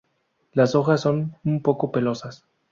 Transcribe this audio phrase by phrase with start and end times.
[0.53, 2.43] Las hojas son un poco pelosas.